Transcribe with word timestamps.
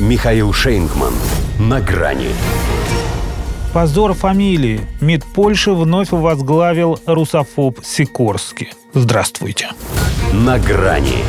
Михаил 0.00 0.52
Шейнгман. 0.52 1.14
На 1.60 1.80
грани. 1.80 2.30
Позор 3.72 4.12
фамилии. 4.12 4.80
МИД 5.00 5.24
Польши 5.24 5.70
вновь 5.70 6.10
возглавил 6.10 6.98
русофоб 7.06 7.78
Сикорский. 7.84 8.72
Здравствуйте. 8.92 9.70
На 10.32 10.58
грани. 10.58 11.22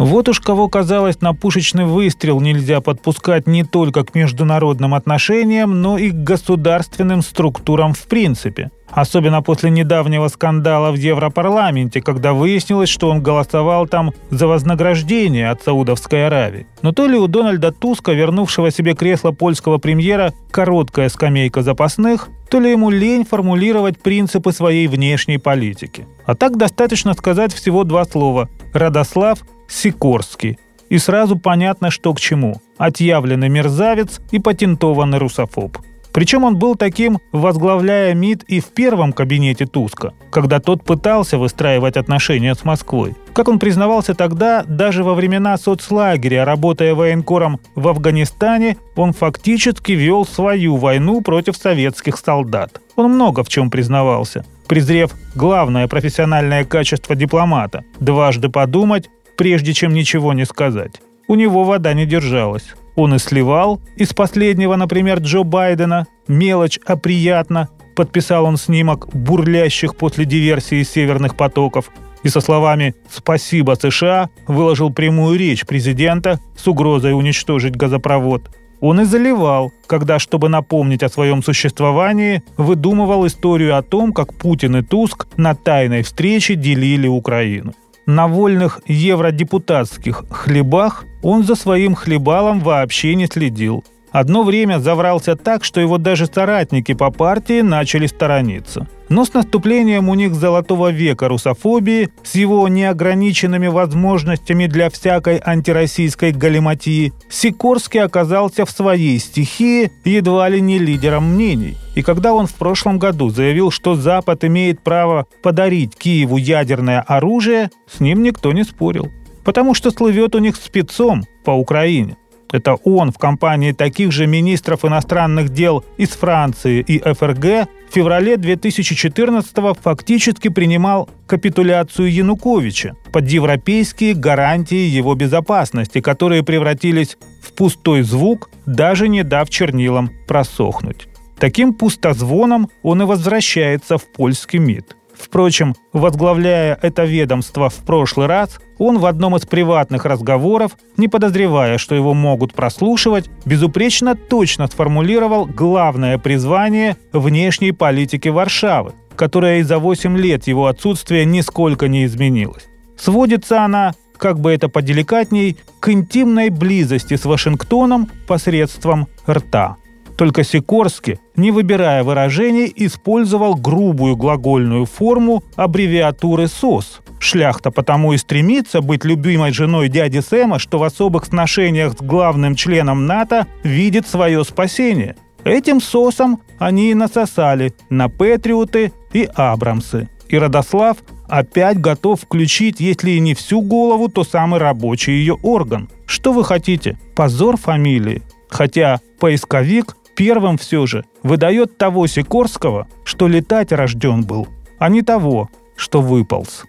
Вот 0.00 0.30
уж 0.30 0.40
кого 0.40 0.66
казалось 0.66 1.20
на 1.20 1.34
пушечный 1.34 1.84
выстрел 1.84 2.40
нельзя 2.40 2.80
подпускать 2.80 3.46
не 3.46 3.64
только 3.64 4.02
к 4.02 4.14
международным 4.14 4.94
отношениям, 4.94 5.82
но 5.82 5.98
и 5.98 6.10
к 6.10 6.14
государственным 6.14 7.20
структурам 7.20 7.92
в 7.92 8.06
принципе. 8.06 8.70
Особенно 8.88 9.42
после 9.42 9.68
недавнего 9.68 10.28
скандала 10.28 10.90
в 10.90 10.94
Европарламенте, 10.94 12.00
когда 12.00 12.32
выяснилось, 12.32 12.88
что 12.88 13.10
он 13.10 13.22
голосовал 13.22 13.86
там 13.86 14.14
за 14.30 14.46
вознаграждение 14.46 15.50
от 15.50 15.62
Саудовской 15.62 16.26
Аравии. 16.26 16.66
Но 16.80 16.92
то 16.92 17.06
ли 17.06 17.18
у 17.18 17.26
Дональда 17.26 17.70
Туска, 17.70 18.12
вернувшего 18.12 18.70
себе 18.70 18.94
кресло 18.94 19.32
польского 19.32 19.76
премьера, 19.76 20.32
короткая 20.50 21.10
скамейка 21.10 21.60
запасных, 21.60 22.30
то 22.50 22.58
ли 22.58 22.70
ему 22.70 22.88
лень 22.88 23.26
формулировать 23.26 24.00
принципы 24.00 24.52
своей 24.52 24.86
внешней 24.86 25.36
политики. 25.36 26.06
А 26.24 26.34
так 26.34 26.56
достаточно 26.56 27.12
сказать 27.12 27.52
всего 27.52 27.84
два 27.84 28.06
слова– 28.06 28.48
Радослав 28.72 29.40
Сикорский. 29.70 30.58
И 30.88 30.98
сразу 30.98 31.38
понятно, 31.38 31.90
что 31.90 32.12
к 32.12 32.20
чему. 32.20 32.60
Отъявленный 32.76 33.48
мерзавец 33.48 34.20
и 34.32 34.38
патентованный 34.40 35.18
русофоб. 35.18 35.78
Причем 36.12 36.44
он 36.44 36.56
был 36.56 36.74
таким, 36.74 37.18
возглавляя 37.32 38.14
МИД 38.14 38.42
и 38.48 38.60
в 38.60 38.66
первом 38.66 39.12
кабинете 39.12 39.66
Туска, 39.66 40.12
когда 40.30 40.58
тот 40.58 40.82
пытался 40.84 41.38
выстраивать 41.38 41.96
отношения 41.96 42.54
с 42.54 42.64
Москвой. 42.64 43.14
Как 43.32 43.48
он 43.48 43.58
признавался 43.58 44.14
тогда, 44.14 44.64
даже 44.66 45.04
во 45.04 45.14
времена 45.14 45.56
соцлагеря, 45.56 46.44
работая 46.44 46.94
военкором 46.94 47.60
в 47.76 47.86
Афганистане, 47.86 48.76
он 48.96 49.12
фактически 49.12 49.92
вел 49.92 50.26
свою 50.26 50.76
войну 50.76 51.20
против 51.20 51.56
советских 51.56 52.18
солдат. 52.18 52.80
Он 52.96 53.12
много 53.12 53.44
в 53.44 53.48
чем 53.48 53.70
признавался, 53.70 54.44
презрев 54.66 55.12
главное 55.36 55.86
профессиональное 55.86 56.64
качество 56.64 57.14
дипломата– 57.14 57.84
дважды 58.00 58.48
подумать, 58.48 59.08
прежде 59.40 59.72
чем 59.72 59.94
ничего 59.94 60.34
не 60.34 60.44
сказать. 60.44 61.00
У 61.26 61.34
него 61.34 61.64
вода 61.64 61.94
не 61.94 62.04
держалась. 62.04 62.74
Он 62.94 63.14
и 63.14 63.18
сливал 63.18 63.80
из 63.96 64.12
последнего, 64.12 64.76
например, 64.76 65.20
Джо 65.20 65.44
Байдена, 65.44 66.06
мелочь, 66.28 66.78
а 66.84 66.98
приятно, 66.98 67.70
подписал 67.96 68.44
он 68.44 68.58
снимок 68.58 69.08
бурлящих 69.14 69.96
после 69.96 70.26
диверсии 70.26 70.82
северных 70.82 71.38
потоков 71.38 71.90
и 72.22 72.28
со 72.28 72.42
словами 72.42 72.94
«Спасибо, 73.10 73.78
США» 73.80 74.28
выложил 74.46 74.92
прямую 74.92 75.38
речь 75.38 75.64
президента 75.64 76.38
с 76.54 76.68
угрозой 76.68 77.14
уничтожить 77.14 77.76
газопровод. 77.76 78.42
Он 78.82 79.00
и 79.00 79.04
заливал, 79.04 79.72
когда, 79.86 80.18
чтобы 80.18 80.50
напомнить 80.50 81.02
о 81.02 81.08
своем 81.08 81.42
существовании, 81.42 82.42
выдумывал 82.58 83.26
историю 83.26 83.78
о 83.78 83.82
том, 83.82 84.12
как 84.12 84.34
Путин 84.34 84.76
и 84.76 84.82
Туск 84.82 85.28
на 85.38 85.54
тайной 85.54 86.02
встрече 86.02 86.56
делили 86.56 87.08
Украину 87.08 87.72
на 88.14 88.26
вольных 88.26 88.80
евродепутатских 88.86 90.24
хлебах 90.30 91.04
он 91.22 91.44
за 91.44 91.54
своим 91.54 91.94
хлебалом 91.94 92.60
вообще 92.60 93.14
не 93.14 93.26
следил. 93.26 93.84
Одно 94.12 94.42
время 94.42 94.80
заврался 94.80 95.36
так, 95.36 95.62
что 95.62 95.80
его 95.80 95.96
даже 95.96 96.26
соратники 96.26 96.94
по 96.94 97.10
партии 97.10 97.60
начали 97.60 98.06
сторониться. 98.06 98.88
Но 99.08 99.24
с 99.24 99.34
наступлением 99.34 100.08
у 100.08 100.14
них 100.14 100.34
золотого 100.34 100.90
века 100.90 101.28
русофобии, 101.28 102.10
с 102.22 102.34
его 102.34 102.66
неограниченными 102.68 103.68
возможностями 103.68 104.66
для 104.66 104.88
всякой 104.90 105.40
антироссийской 105.44 106.32
галиматии, 106.32 107.12
Сикорский 107.28 108.02
оказался 108.02 108.64
в 108.64 108.70
своей 108.70 109.18
стихии 109.18 109.90
едва 110.04 110.48
ли 110.48 110.60
не 110.60 110.78
лидером 110.78 111.34
мнений. 111.34 111.76
И 111.94 112.02
когда 112.02 112.34
он 112.34 112.46
в 112.46 112.54
прошлом 112.54 112.98
году 112.98 113.30
заявил, 113.30 113.70
что 113.70 113.94
Запад 113.94 114.44
имеет 114.44 114.80
право 114.80 115.26
подарить 115.42 115.96
Киеву 115.96 116.36
ядерное 116.36 117.00
оружие, 117.00 117.70
с 117.88 118.00
ним 118.00 118.22
никто 118.22 118.52
не 118.52 118.64
спорил. 118.64 119.10
Потому 119.44 119.74
что 119.74 119.90
слывет 119.90 120.34
у 120.34 120.38
них 120.38 120.56
спецом 120.56 121.24
по 121.44 121.50
Украине. 121.50 122.16
Это 122.52 122.74
он 122.84 123.12
в 123.12 123.18
компании 123.18 123.72
таких 123.72 124.12
же 124.12 124.26
министров 124.26 124.84
иностранных 124.84 125.50
дел 125.50 125.84
из 125.96 126.10
Франции 126.10 126.80
и 126.80 126.98
ФРГ 126.98 127.68
в 127.90 127.94
феврале 127.94 128.36
2014 128.36 129.52
фактически 129.80 130.48
принимал 130.48 131.08
капитуляцию 131.26 132.12
Януковича 132.12 132.94
под 133.12 133.28
европейские 133.28 134.14
гарантии 134.14 134.86
его 134.86 135.14
безопасности, 135.14 136.00
которые 136.00 136.44
превратились 136.44 137.18
в 137.42 137.52
пустой 137.52 138.02
звук, 138.02 138.50
даже 138.66 139.08
не 139.08 139.24
дав 139.24 139.50
чернилам 139.50 140.10
просохнуть. 140.28 141.08
Таким 141.38 141.72
пустозвоном 141.74 142.68
он 142.82 143.02
и 143.02 143.06
возвращается 143.06 143.98
в 143.98 144.04
польский 144.12 144.58
МИД. 144.58 144.96
Впрочем, 145.20 145.74
возглавляя 145.92 146.78
это 146.80 147.04
ведомство 147.04 147.68
в 147.68 147.76
прошлый 147.84 148.26
раз, 148.26 148.58
он 148.78 148.98
в 148.98 149.06
одном 149.06 149.36
из 149.36 149.44
приватных 149.44 150.06
разговоров, 150.06 150.72
не 150.96 151.08
подозревая, 151.08 151.76
что 151.78 151.94
его 151.94 152.14
могут 152.14 152.54
прослушивать, 152.54 153.28
безупречно 153.44 154.14
точно 154.14 154.66
сформулировал 154.66 155.44
главное 155.44 156.16
призвание 156.18 156.96
внешней 157.12 157.72
политики 157.72 158.28
Варшавы, 158.28 158.92
которая 159.14 159.58
и 159.58 159.62
за 159.62 159.78
8 159.78 160.16
лет 160.16 160.46
его 160.46 160.66
отсутствия 160.66 161.24
нисколько 161.26 161.88
не 161.88 162.06
изменилась. 162.06 162.66
Сводится 162.96 163.62
она, 163.62 163.92
как 164.16 164.40
бы 164.40 164.50
это 164.50 164.68
поделикатней, 164.68 165.58
к 165.80 165.90
интимной 165.90 166.48
близости 166.48 167.16
с 167.16 167.24
Вашингтоном 167.24 168.08
посредством 168.26 169.08
рта– 169.28 169.76
только 170.20 170.44
Сикорский, 170.44 171.18
не 171.34 171.50
выбирая 171.50 172.04
выражений, 172.04 172.70
использовал 172.76 173.54
грубую 173.54 174.16
глагольную 174.16 174.84
форму 174.84 175.42
аббревиатуры 175.56 176.46
СОС. 176.46 177.00
Шляхта 177.18 177.70
потому 177.70 178.12
и 178.12 178.18
стремится 178.18 178.82
быть 178.82 179.06
любимой 179.06 179.52
женой 179.52 179.88
дяди 179.88 180.18
Сэма, 180.18 180.58
что 180.58 180.78
в 180.78 180.82
особых 180.82 181.24
сношениях 181.24 181.94
с 181.94 182.02
главным 182.02 182.54
членом 182.54 183.06
НАТО 183.06 183.46
видит 183.62 184.06
свое 184.06 184.44
спасение. 184.44 185.16
Этим 185.44 185.80
сосом 185.80 186.42
они 186.58 186.90
и 186.90 186.94
насосали 186.94 187.72
на 187.88 188.10
Патриоты 188.10 188.92
и 189.14 189.26
Абрамсы. 189.34 190.10
И 190.28 190.36
Родослав 190.36 190.98
опять 191.30 191.80
готов 191.80 192.20
включить, 192.20 192.78
если 192.78 193.12
и 193.12 193.20
не 193.20 193.32
всю 193.32 193.62
голову, 193.62 194.08
то 194.08 194.24
самый 194.24 194.60
рабочий 194.60 195.12
ее 195.12 195.38
орган. 195.42 195.88
Что 196.04 196.34
вы 196.34 196.44
хотите? 196.44 196.98
Позор 197.16 197.56
фамилии. 197.56 198.20
Хотя 198.50 199.00
поисковик 199.18 199.96
первым 200.20 200.58
все 200.58 200.84
же 200.84 201.06
выдает 201.22 201.78
того 201.78 202.06
Сикорского, 202.06 202.86
что 203.04 203.26
летать 203.26 203.72
рожден 203.72 204.22
был, 204.22 204.48
а 204.78 204.90
не 204.90 205.00
того, 205.00 205.48
что 205.76 206.02
выполз. 206.02 206.64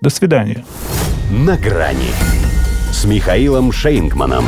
До 0.00 0.08
свидания. 0.08 0.64
На 1.30 1.58
грани 1.58 2.12
с 2.90 3.04
Михаилом 3.04 3.72
Шейнгманом. 3.72 4.46